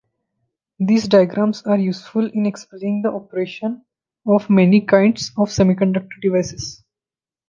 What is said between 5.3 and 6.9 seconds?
of semiconductor devices.